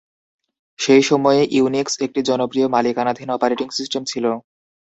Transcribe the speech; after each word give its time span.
সেই 0.79 1.03
সময়ে 1.09 1.41
ইউনিক্স 1.51 1.93
একটি 2.05 2.19
জনপ্রিয় 2.29 2.67
মালিকানাধীন 2.67 3.29
অপারেটিং 3.31 3.67
সিস্টেম 3.77 4.01
ছিল। 4.05 4.25